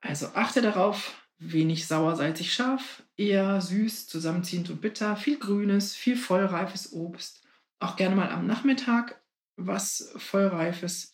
Also 0.00 0.28
achte 0.34 0.62
darauf, 0.62 1.28
wenig 1.38 1.86
sauer, 1.86 2.16
salzig, 2.16 2.52
scharf, 2.52 3.04
eher 3.16 3.60
süß, 3.60 4.08
zusammenziehend 4.08 4.70
und 4.70 4.80
bitter, 4.80 5.16
viel 5.16 5.38
grünes, 5.38 5.94
viel 5.94 6.16
vollreifes 6.16 6.92
Obst. 6.92 7.42
Auch 7.78 7.96
gerne 7.96 8.16
mal 8.16 8.30
am 8.30 8.46
Nachmittag 8.46 9.20
was 9.56 10.12
vollreifes 10.16 11.13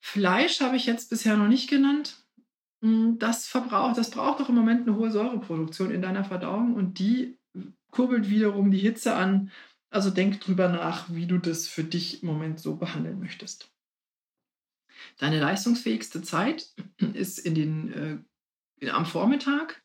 Fleisch 0.00 0.60
habe 0.60 0.76
ich 0.76 0.86
jetzt 0.86 1.10
bisher 1.10 1.36
noch 1.36 1.48
nicht 1.48 1.68
genannt. 1.68 2.24
Hm, 2.82 3.18
das 3.18 3.46
verbraucht, 3.46 3.98
das 3.98 4.10
braucht 4.10 4.40
doch 4.40 4.48
im 4.48 4.54
Moment 4.54 4.86
eine 4.86 4.96
hohe 4.96 5.10
Säureproduktion 5.10 5.90
in 5.90 6.02
deiner 6.02 6.24
Verdauung 6.24 6.74
und 6.74 6.98
die 6.98 7.38
kurbelt 7.90 8.30
wiederum 8.30 8.70
die 8.70 8.78
Hitze 8.78 9.14
an. 9.14 9.50
Also 9.90 10.10
denk 10.10 10.40
drüber 10.40 10.68
nach, 10.68 11.08
wie 11.10 11.26
du 11.26 11.38
das 11.38 11.66
für 11.66 11.82
dich 11.82 12.22
im 12.22 12.28
Moment 12.28 12.60
so 12.60 12.76
behandeln 12.76 13.18
möchtest. 13.18 13.72
Deine 15.16 15.40
leistungsfähigste 15.40 16.22
Zeit 16.22 16.74
ist 17.14 17.38
in 17.38 17.54
den, 17.54 18.24
äh, 18.80 18.90
am 18.90 19.06
Vormittag. 19.06 19.82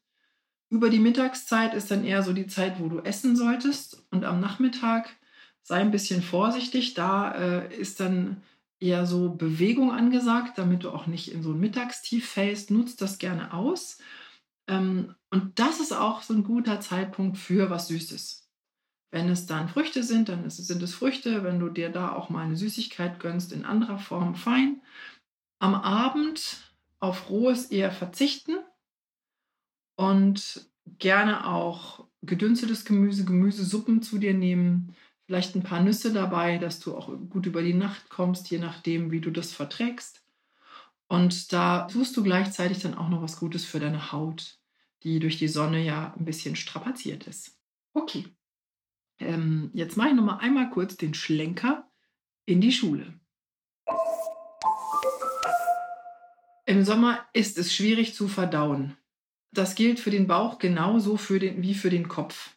Über 0.70 0.89
die 0.89 1.00
Mittagszeit 1.00 1.74
ist 1.74 1.91
dann 1.91 2.03
eher 2.03 2.24
so 2.24 2.34
die 2.34 2.48
Zeit, 2.48 2.79
wo 2.79 2.89
du 2.89 3.00
essen 3.00 3.36
solltest. 3.36 4.05
Und 4.12 4.25
am 4.25 4.39
Nachmittag 4.41 5.15
sei 5.62 5.79
ein 5.79 5.91
bisschen 5.91 6.22
vorsichtig. 6.22 6.96
Da 6.96 7.32
äh, 7.32 7.75
ist 7.75 8.00
dann 8.00 8.41
eher 8.84 9.06
so 9.06 9.34
Bewegung 9.34 9.92
angesagt, 9.92 10.58
damit 10.58 10.84
du 10.84 10.92
auch 10.92 11.08
nicht 11.08 11.32
in 11.32 11.42
so 11.42 11.52
ein 11.52 11.60
Mittagstief 11.60 12.30
fällst. 12.30 12.70
Nutzt 12.70 13.02
das 13.02 13.18
gerne 13.18 13.54
aus. 13.54 13.98
Ähm, 14.68 15.16
und 15.32 15.58
das 15.60 15.80
ist 15.80 15.94
auch 15.94 16.22
so 16.22 16.34
ein 16.34 16.44
guter 16.44 16.82
Zeitpunkt 16.82 17.38
für 17.38 17.70
was 17.70 17.88
Süßes. 17.88 18.50
Wenn 19.12 19.30
es 19.30 19.46
dann 19.46 19.70
Früchte 19.70 20.04
sind, 20.04 20.30
dann 20.30 20.50
sind 20.50 20.82
es 20.82 20.94
Früchte. 20.94 21.44
Wenn 21.44 21.60
du 21.60 21.70
dir 21.70 21.90
da 21.90 22.13
auch 22.13 22.30
mal 22.30 22.46
eine 22.46 22.58
Süßigkeit 22.58 23.20
gönnst 23.20 23.54
in 23.54 23.63
anderer 23.66 24.00
Form, 24.00 24.36
fein. 24.36 24.82
Am 25.60 25.75
Abend 25.75 26.74
auf 27.00 27.30
Rohes 27.30 27.66
eher 27.66 27.92
verzichten 27.92 28.58
und 29.96 30.70
gerne 31.00 31.48
auch 31.48 32.06
gedünstetes 32.22 32.86
Gemüse, 32.86 33.25
Gemüsesuppen 33.25 34.02
zu 34.02 34.18
dir 34.18 34.34
nehmen, 34.34 34.96
vielleicht 35.25 35.56
ein 35.56 35.63
paar 35.63 35.82
Nüsse 35.82 36.13
dabei, 36.13 36.58
dass 36.58 36.80
du 36.80 36.96
auch 36.96 37.08
gut 37.30 37.46
über 37.46 37.62
die 37.62 37.74
Nacht 37.74 38.10
kommst, 38.10 38.50
je 38.50 38.60
nachdem, 38.60 39.12
wie 39.12 39.22
du 39.22 39.32
das 39.32 39.51
verträgst. 39.51 40.24
Und 41.08 41.53
da 41.53 41.88
tust 41.88 42.18
du 42.18 42.24
gleichzeitig 42.24 42.80
dann 42.80 42.96
auch 42.96 43.10
noch 43.10 43.22
was 43.22 43.38
Gutes 43.38 43.65
für 43.65 43.80
deine 43.80 44.12
Haut, 44.12 44.60
die 45.03 45.20
durch 45.20 45.38
die 45.38 45.48
Sonne 45.48 45.84
ja 45.84 46.13
ein 46.18 46.25
bisschen 46.25 46.56
strapaziert 46.56 47.27
ist. 47.27 47.60
Okay, 47.94 48.25
ähm, 49.20 49.70
jetzt 49.74 49.98
mache 49.98 50.10
ich 50.10 50.15
noch 50.15 50.24
mal 50.24 50.38
einmal 50.38 50.70
kurz 50.70 50.98
den 50.98 51.13
Schlenker 51.13 51.88
in 52.46 52.62
die 52.62 52.72
Schule. 52.72 53.20
Im 56.65 56.84
Sommer 56.84 57.25
ist 57.34 57.58
es 57.58 57.74
schwierig 57.74 58.15
zu 58.15 58.27
verdauen. 58.27 58.98
Das 59.51 59.75
gilt 59.75 60.00
für 60.00 60.12
den 60.12 60.27
Bauch 60.27 60.58
genauso 60.58 61.18
für 61.18 61.39
den, 61.39 61.62
wie 61.62 61.75
für 61.75 61.89
den 61.89 62.08
Kopf. 62.08 62.56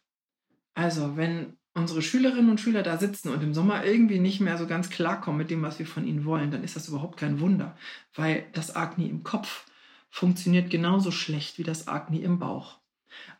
Also, 0.74 1.16
wenn 1.16 1.58
unsere 1.76 2.00
Schülerinnen 2.00 2.50
und 2.50 2.60
Schüler 2.60 2.82
da 2.82 2.96
sitzen 2.96 3.28
und 3.28 3.42
im 3.42 3.52
Sommer 3.52 3.84
irgendwie 3.84 4.18
nicht 4.18 4.40
mehr 4.40 4.56
so 4.56 4.66
ganz 4.66 4.88
klarkommen 4.88 5.36
mit 5.36 5.50
dem, 5.50 5.62
was 5.62 5.78
wir 5.78 5.86
von 5.86 6.06
ihnen 6.06 6.24
wollen, 6.24 6.50
dann 6.50 6.64
ist 6.64 6.74
das 6.74 6.88
überhaupt 6.88 7.18
kein 7.18 7.38
Wunder, 7.38 7.76
weil 8.14 8.46
das 8.54 8.74
Agni 8.74 9.06
im 9.08 9.22
Kopf 9.24 9.66
funktioniert 10.08 10.70
genauso 10.70 11.10
schlecht 11.10 11.58
wie 11.58 11.64
das 11.64 11.86
Agni 11.86 12.20
im 12.20 12.38
Bauch. 12.38 12.78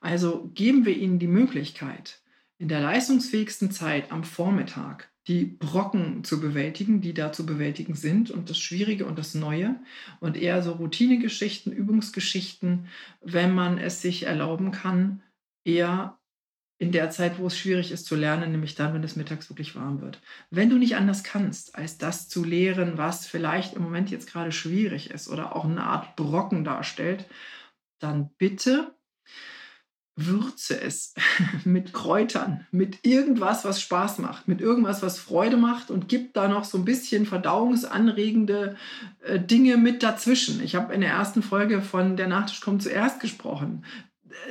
Also 0.01 0.51
geben 0.55 0.85
wir 0.85 0.95
ihnen 0.95 1.19
die 1.19 1.27
Möglichkeit, 1.27 2.21
in 2.59 2.69
der 2.69 2.81
leistungsfähigsten 2.81 3.71
Zeit 3.71 4.13
am 4.13 4.23
Vormittag 4.23 5.11
die 5.29 5.45
Brocken 5.45 6.23
zu 6.23 6.39
bewältigen, 6.39 7.01
die 7.01 7.15
da 7.15 7.33
zu 7.33 7.47
bewältigen 7.47 7.95
sind 7.95 8.31
und 8.31 8.51
das 8.51 8.59
Schwierige 8.59 9.07
und 9.07 9.19
das 9.19 9.35
Neue 9.35 9.77
und 10.21 10.37
eher 10.37 10.63
so 10.63 10.73
Routinegeschichten, 10.73 11.73
Übungsgeschichten, 11.73 12.87
wenn 13.23 13.55
man 13.55 13.79
es 13.79 14.03
sich 14.03 14.25
erlauben 14.25 14.73
kann, 14.73 15.23
eher 15.65 16.19
in 16.79 16.93
der 16.93 17.11
Zeit, 17.11 17.39
wo 17.39 17.47
es 17.47 17.57
schwierig 17.57 17.91
ist 17.91 18.07
zu 18.07 18.17
lernen, 18.17 18.53
nämlich 18.53 18.75
dann, 18.75 18.93
wenn 18.93 19.03
es 19.03 19.17
mittags 19.17 19.49
wirklich 19.49 19.75
warm 19.75 20.03
wird. 20.03 20.21
Wenn 20.51 20.69
du 20.69 20.77
nicht 20.77 20.97
anders 20.97 21.25
kannst, 21.25 21.75
als 21.75 21.97
das 21.97 22.29
zu 22.29 22.45
lehren, 22.45 22.99
was 22.99 23.27
vielleicht 23.27 23.75
im 23.75 23.83
Moment 23.83 24.11
jetzt 24.11 24.31
gerade 24.31 24.53
schwierig 24.53 25.11
ist 25.11 25.29
oder 25.29 25.57
auch 25.57 25.65
eine 25.65 25.85
Art 25.85 26.17
Brocken 26.17 26.65
darstellt, 26.65 27.27
dann 27.99 28.31
bitte 28.37 28.95
würze 30.17 30.81
es 30.81 31.15
mit 31.65 31.93
Kräutern, 31.93 32.67
mit 32.71 33.07
irgendwas, 33.07 33.65
was 33.65 33.81
Spaß 33.81 34.19
macht, 34.19 34.49
mit 34.49 34.61
irgendwas, 34.61 35.03
was 35.03 35.19
Freude 35.19 35.57
macht 35.57 35.91
und 35.91 36.09
gib 36.09 36.35
da 36.35 36.49
noch 36.49 36.65
so 36.65 36.79
ein 36.79 36.85
bisschen 36.85 37.27
verdauungsanregende 37.27 38.77
äh, 39.25 39.39
Dinge 39.39 39.77
mit 39.77 40.03
dazwischen. 40.03 40.63
Ich 40.63 40.75
habe 40.75 40.95
in 40.95 41.03
der 41.03 41.11
ersten 41.11 41.43
Folge 41.43 41.83
von 41.83 42.17
Der 42.17 42.29
Nachtisch 42.29 42.61
kommt 42.61 42.83
zuerst 42.83 43.21
gesprochen 43.21 43.85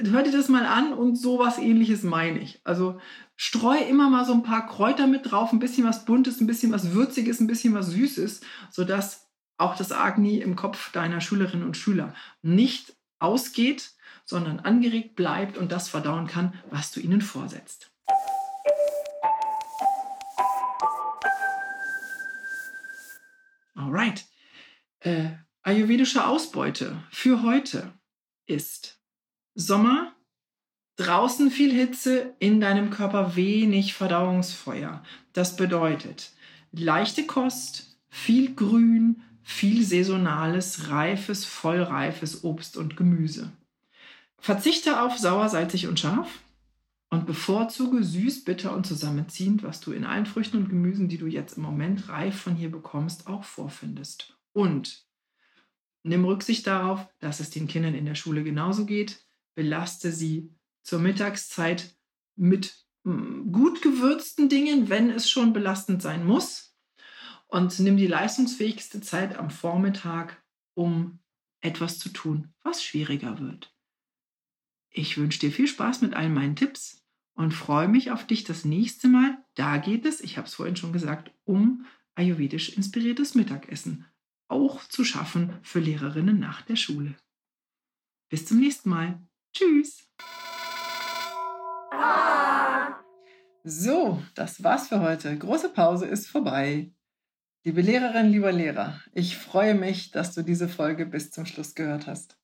hör 0.04 0.24
dir 0.24 0.32
das 0.32 0.50
mal 0.50 0.66
an 0.66 0.94
und 0.94 1.16
sowas 1.16 1.58
ähnliches 1.58 2.04
meine 2.04 2.40
ich. 2.40 2.60
Also 2.64 3.00
streu 3.36 3.78
immer 3.78 4.10
mal 4.10 4.26
so 4.26 4.34
ein 4.34 4.44
paar 4.44 4.68
Kräuter 4.68 5.08
mit 5.08 5.32
drauf, 5.32 5.52
ein 5.52 5.60
bisschen 5.60 5.86
was 5.86 6.06
Buntes, 6.06 6.42
ein 6.42 6.48
bisschen 6.48 6.72
was 6.72 6.92
Würziges, 6.92 7.40
ein 7.40 7.48
bisschen 7.48 7.74
was 7.74 7.90
Süßes, 7.90 8.42
sodass 8.72 9.28
auch 9.58 9.76
das 9.76 9.92
Agni 9.92 10.40
im 10.40 10.56
Kopf 10.56 10.92
deiner 10.92 11.22
Schülerinnen 11.22 11.66
und 11.66 11.78
Schüler 11.78 12.14
nicht 12.42 12.96
ausgeht, 13.20 13.92
sondern 14.26 14.60
angeregt 14.60 15.16
bleibt 15.16 15.58
und 15.58 15.72
das 15.72 15.88
verdauen 15.90 16.28
kann, 16.28 16.54
was 16.70 16.92
du 16.92 17.00
ihnen 17.00 17.22
vorsetzt. 17.22 17.92
Alright. 23.76 24.26
Äh, 25.00 25.32
ayurvedische 25.62 26.26
Ausbeute 26.26 27.04
für 27.12 27.44
heute 27.44 27.94
ist 28.46 29.00
Sommer, 29.56 30.14
draußen 30.98 31.50
viel 31.50 31.74
Hitze, 31.74 32.34
in 32.40 32.60
deinem 32.60 32.90
Körper 32.90 33.36
wenig 33.36 33.94
Verdauungsfeuer. 33.94 35.04
Das 35.34 35.56
bedeutet 35.56 36.32
leichte 36.72 37.26
Kost, 37.26 37.98
viel 38.10 38.54
Grün, 38.54 39.22
viel 39.44 39.86
saisonales, 39.86 40.90
reifes, 40.90 41.46
vollreifes 41.46 42.44
Obst 42.44 42.78
und 42.78 42.98
Gemüse. 42.98 43.52
Verzichte 44.38 45.02
auf 45.02 45.18
sauer, 45.18 45.50
salzig 45.50 45.88
und 45.88 46.00
scharf 46.00 46.40
und 47.10 47.26
bevorzuge 47.26 48.04
süß, 48.04 48.44
bitter 48.44 48.76
und 48.76 48.86
zusammenziehend, 48.86 49.64
was 49.64 49.80
du 49.80 49.92
in 49.92 50.04
allen 50.04 50.26
Früchten 50.26 50.58
und 50.58 50.70
Gemüsen, 50.70 51.08
die 51.08 51.18
du 51.18 51.28
jetzt 51.28 51.58
im 51.58 51.64
Moment 51.64 52.10
reif 52.10 52.42
von 52.42 52.56
hier 52.56 52.72
bekommst, 52.72 53.28
auch 53.28 53.44
vorfindest. 53.44 54.38
Und 54.54 55.06
nimm 56.04 56.26
Rücksicht 56.26 56.68
darauf, 56.68 57.08
dass 57.20 57.40
es 57.40 57.50
den 57.50 57.68
Kindern 57.68 57.96
in 57.96 58.06
der 58.06 58.16
Schule 58.16 58.44
genauso 58.44 58.86
geht. 58.86 59.25
Belaste 59.56 60.12
sie 60.12 60.54
zur 60.84 61.00
Mittagszeit 61.00 61.96
mit 62.36 62.86
mm, 63.04 63.52
gut 63.52 63.82
gewürzten 63.82 64.50
Dingen, 64.50 64.90
wenn 64.90 65.10
es 65.10 65.30
schon 65.30 65.54
belastend 65.54 66.02
sein 66.02 66.26
muss 66.26 66.76
und 67.48 67.80
nimm 67.80 67.98
die 67.98 68.08
leistungsfähigste 68.08 69.02
Zeit 69.02 69.38
am 69.38 69.50
Vormittag, 69.50 70.44
um 70.74 71.20
etwas 71.62 72.00
zu 72.00 72.10
tun, 72.10 72.54
was 72.64 72.84
schwieriger 72.84 73.40
wird. 73.40 73.74
Ich 74.90 75.18
wünsche 75.18 75.40
dir 75.40 75.52
viel 75.52 75.68
Spaß 75.68 76.02
mit 76.02 76.14
all 76.14 76.30
meinen 76.30 76.56
Tipps 76.56 77.04
und 77.34 77.54
freue 77.54 77.88
mich 77.88 78.12
auf 78.12 78.26
dich 78.26 78.44
das 78.44 78.66
nächste 78.66 79.08
Mal. 79.08 79.38
Da 79.56 79.78
geht 79.78 80.06
es, 80.06 80.22
ich 80.22 80.38
habe 80.38 80.48
es 80.48 80.54
vorhin 80.54 80.76
schon 80.76 80.94
gesagt, 80.94 81.32
um 81.44 81.86
ayurvedisch 82.16 82.70
inspiriertes 82.70 83.36
Mittagessen, 83.36 84.06
auch 84.48 84.84
zu 84.88 85.04
schaffen 85.04 85.58
für 85.64 85.80
Lehrerinnen 85.80 86.40
nach 86.40 86.62
der 86.62 86.78
Schule. 86.78 87.16
Bis 88.30 88.46
zum 88.46 88.60
nächsten 88.60 88.90
Mal. 88.90 89.20
Tschüss. 89.56 90.06
So, 93.64 94.22
das 94.36 94.64
war's 94.64 94.90
für 94.90 95.00
heute. 95.00 95.38
Große 95.38 95.70
Pause 95.70 96.06
ist 96.06 96.28
vorbei. 96.28 96.92
Liebe 97.64 97.82
Lehrerin, 97.82 98.28
lieber 98.28 98.52
Lehrer, 98.52 99.00
ich 99.14 99.38
freue 99.38 99.74
mich, 99.74 100.12
dass 100.12 100.36
du 100.36 100.44
diese 100.44 100.68
Folge 100.68 101.06
bis 101.06 101.32
zum 101.32 101.48
Schluss 101.48 101.74
gehört 101.74 102.06
hast. 102.06 102.38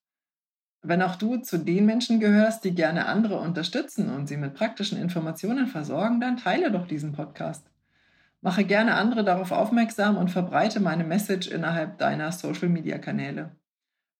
Wenn 0.80 1.00
auch 1.02 1.14
du 1.14 1.36
zu 1.36 1.58
den 1.58 1.86
Menschen 1.86 2.18
gehörst, 2.18 2.64
die 2.64 2.74
gerne 2.74 3.06
andere 3.06 3.38
unterstützen 3.38 4.12
und 4.12 4.26
sie 4.26 4.36
mit 4.36 4.54
praktischen 4.54 4.98
Informationen 4.98 5.68
versorgen, 5.68 6.20
dann 6.20 6.38
teile 6.38 6.72
doch 6.72 6.88
diesen 6.88 7.12
Podcast. 7.12 7.70
Mache 8.40 8.64
gerne 8.64 8.94
andere 8.94 9.22
darauf 9.22 9.52
aufmerksam 9.52 10.16
und 10.16 10.30
verbreite 10.32 10.80
meine 10.80 11.04
Message 11.04 11.46
innerhalb 11.46 11.98
deiner 11.98 12.32
Social-Media-Kanäle. 12.32 13.54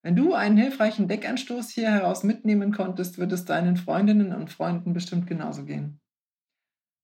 Wenn 0.03 0.15
du 0.17 0.33
einen 0.33 0.57
hilfreichen 0.57 1.07
Deckanstoß 1.07 1.69
hier 1.69 1.89
heraus 1.89 2.23
mitnehmen 2.23 2.73
konntest, 2.73 3.17
wird 3.17 3.31
es 3.31 3.45
deinen 3.45 3.77
Freundinnen 3.77 4.33
und 4.33 4.51
Freunden 4.51 4.91
bestimmt 4.91 5.27
genauso 5.27 5.63
gehen. 5.63 6.01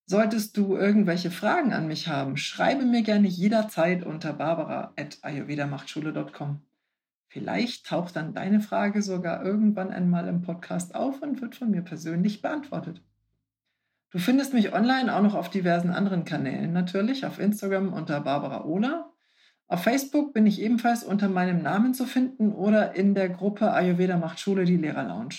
Solltest 0.05 0.57
du 0.57 0.75
irgendwelche 0.75 1.31
Fragen 1.31 1.71
an 1.71 1.87
mich 1.87 2.09
haben, 2.09 2.35
schreibe 2.35 2.83
mir 2.83 3.03
gerne 3.03 3.29
jederzeit 3.29 4.03
unter 4.03 4.33
barbara.ayurvedamachtschule.com. 4.33 6.61
Vielleicht 7.29 7.85
taucht 7.85 8.17
dann 8.17 8.33
deine 8.33 8.59
Frage 8.59 9.01
sogar 9.01 9.45
irgendwann 9.45 9.91
einmal 9.91 10.27
im 10.27 10.41
Podcast 10.41 10.93
auf 10.93 11.21
und 11.21 11.41
wird 11.41 11.55
von 11.55 11.71
mir 11.71 11.83
persönlich 11.83 12.41
beantwortet. 12.41 13.01
Du 14.09 14.17
findest 14.17 14.53
mich 14.53 14.73
online 14.73 15.15
auch 15.15 15.21
noch 15.21 15.35
auf 15.35 15.49
diversen 15.49 15.91
anderen 15.91 16.25
Kanälen, 16.25 16.73
natürlich 16.73 17.25
auf 17.25 17.39
Instagram 17.39 17.93
unter 17.93 18.19
Barbara 18.19 18.65
Ola. 18.65 19.08
Auf 19.71 19.83
Facebook 19.83 20.33
bin 20.33 20.47
ich 20.47 20.59
ebenfalls 20.59 21.03
unter 21.03 21.29
meinem 21.29 21.61
Namen 21.61 21.93
zu 21.93 22.07
finden 22.07 22.53
oder 22.53 22.95
in 22.95 23.13
der 23.13 23.29
Gruppe 23.29 23.71
Ayurveda 23.71 24.17
macht 24.17 24.39
Schule, 24.39 24.65
die 24.65 24.77
Lehrerlounge. 24.77 25.35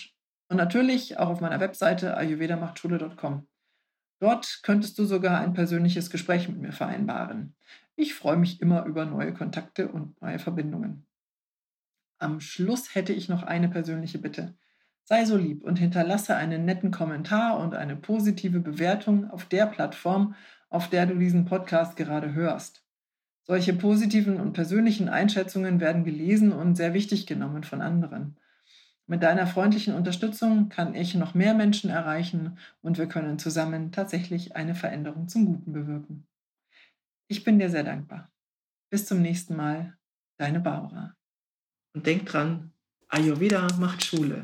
Und 0.49 0.57
natürlich 0.57 1.19
auch 1.19 1.29
auf 1.31 1.41
meiner 1.41 1.59
Webseite 1.59 2.17
ayurvedamachtschule.com. 2.17 3.49
Dort 4.21 4.61
könntest 4.63 4.97
du 5.01 5.05
sogar 5.05 5.41
ein 5.41 5.53
persönliches 5.53 6.11
Gespräch 6.11 6.49
mit 6.49 6.61
mir 6.61 6.71
vereinbaren. 6.71 7.57
Ich 7.97 8.15
freue 8.15 8.37
mich 8.37 8.61
immer 8.61 8.85
über 8.85 9.05
neue 9.05 9.35
Kontakte 9.35 9.89
und 9.89 10.21
neue 10.23 10.39
Verbindungen. 10.39 11.07
Am 12.19 12.39
Schluss 12.39 12.95
hätte 12.95 13.13
ich 13.13 13.29
noch 13.29 13.43
eine 13.43 13.69
persönliche 13.69 14.19
Bitte. 14.19 14.55
Sei 15.03 15.25
so 15.25 15.37
lieb 15.37 15.65
und 15.65 15.81
hinterlasse 15.81 16.37
einen 16.37 16.65
netten 16.65 16.93
Kommentar 16.93 17.59
und 17.59 17.75
eine 17.75 17.97
positive 17.97 18.61
Bewertung 18.61 19.29
auf 19.29 19.47
der 19.47 19.67
Plattform, 19.67 20.37
auf 20.69 20.89
der 20.89 21.07
du 21.07 21.19
diesen 21.19 21.47
Podcast 21.47 21.97
gerade 21.97 22.33
hörst. 22.33 22.85
Solche 23.51 23.73
positiven 23.73 24.39
und 24.39 24.53
persönlichen 24.53 25.09
Einschätzungen 25.09 25.81
werden 25.81 26.05
gelesen 26.05 26.53
und 26.53 26.77
sehr 26.77 26.95
wichtig 26.95 27.27
genommen 27.27 27.65
von 27.65 27.81
anderen. 27.81 28.37
Mit 29.09 29.25
deiner 29.25 29.45
freundlichen 29.49 29.93
Unterstützung 29.93 30.69
kann 30.69 30.95
ich 30.95 31.17
noch 31.17 31.35
mehr 31.35 31.53
Menschen 31.53 31.91
erreichen 31.91 32.59
und 32.81 32.97
wir 32.97 33.09
können 33.09 33.41
zusammen 33.41 33.91
tatsächlich 33.91 34.55
eine 34.55 34.77
Veränderung 34.77 35.27
zum 35.27 35.47
Guten 35.47 35.73
bewirken. 35.73 36.29
Ich 37.27 37.43
bin 37.43 37.59
dir 37.59 37.71
sehr 37.71 37.83
dankbar. 37.83 38.31
Bis 38.89 39.07
zum 39.07 39.21
nächsten 39.21 39.57
Mal, 39.57 39.99
deine 40.37 40.61
Barbara. 40.61 41.17
Und 41.93 42.07
denk 42.07 42.27
dran, 42.27 42.71
Ayurveda 43.09 43.67
macht 43.81 44.05
Schule. 44.05 44.43